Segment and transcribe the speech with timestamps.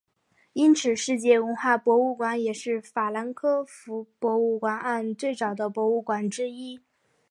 [0.53, 6.79] 因此世界文化博物馆也是法兰克福博物馆岸最早的博物馆之一。